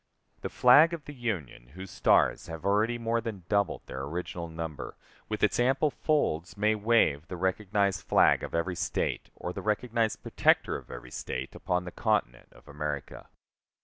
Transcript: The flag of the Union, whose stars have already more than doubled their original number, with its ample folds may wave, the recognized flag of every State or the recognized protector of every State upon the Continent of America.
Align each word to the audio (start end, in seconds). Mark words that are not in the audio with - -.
The 0.41 0.49
flag 0.49 0.95
of 0.95 1.05
the 1.05 1.13
Union, 1.13 1.73
whose 1.75 1.91
stars 1.91 2.47
have 2.47 2.65
already 2.65 2.97
more 2.97 3.21
than 3.21 3.43
doubled 3.47 3.83
their 3.85 4.01
original 4.01 4.47
number, 4.49 4.97
with 5.29 5.43
its 5.43 5.59
ample 5.59 5.91
folds 5.91 6.57
may 6.57 6.73
wave, 6.73 7.27
the 7.27 7.37
recognized 7.37 8.01
flag 8.07 8.41
of 8.43 8.55
every 8.55 8.75
State 8.75 9.29
or 9.35 9.53
the 9.53 9.61
recognized 9.61 10.23
protector 10.23 10.75
of 10.75 10.89
every 10.89 11.11
State 11.11 11.53
upon 11.53 11.83
the 11.85 11.91
Continent 11.91 12.51
of 12.51 12.67
America. 12.67 13.27